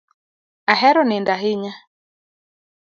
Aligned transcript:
Ahero 0.73 1.01
nindo 1.05 1.31
ahinya 1.35 1.73